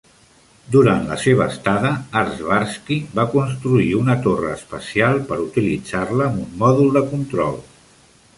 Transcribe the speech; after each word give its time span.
Durant 0.75 1.03
la 1.09 1.17
seva 1.23 1.45
estada, 1.55 1.91
Artsebarsky 2.21 2.97
va 3.19 3.27
construir 3.35 3.91
una 4.01 4.17
torre 4.25 4.51
espacial 4.55 5.21
per 5.29 5.39
utilitzar-la 5.45 6.29
amb 6.31 6.43
un 6.49 6.51
mòdul 6.65 6.91
de 6.99 7.07
control. 7.15 7.63